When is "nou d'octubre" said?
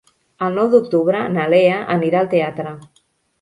0.59-1.19